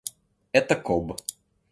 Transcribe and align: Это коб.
Это 0.51 0.75
коб. 0.75 1.15